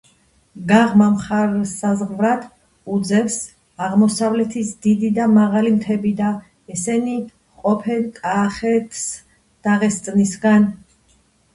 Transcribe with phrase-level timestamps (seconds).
[0.69, 2.47] გაღმა მხარსსაზღვრად
[2.95, 3.35] უძევს
[3.89, 6.31] აღმოსავლეთის დიდი და მაღალი მთები და
[6.77, 10.67] ესენი ჰყოფენ კახეთსდაღესტნისაგან.